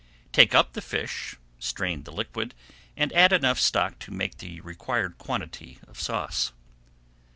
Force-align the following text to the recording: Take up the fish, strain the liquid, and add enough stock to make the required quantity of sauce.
Take 0.33 0.55
up 0.55 0.73
the 0.73 0.81
fish, 0.81 1.35
strain 1.59 2.05
the 2.05 2.11
liquid, 2.11 2.55
and 2.97 3.13
add 3.13 3.31
enough 3.31 3.59
stock 3.59 3.99
to 3.99 4.09
make 4.11 4.37
the 4.39 4.59
required 4.61 5.19
quantity 5.19 5.77
of 5.87 5.99
sauce. 6.01 6.53